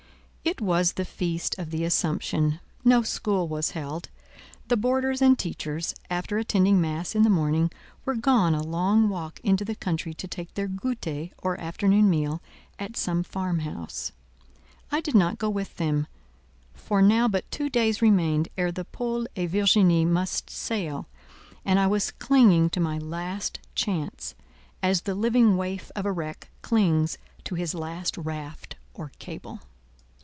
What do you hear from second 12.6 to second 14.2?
at some farm house.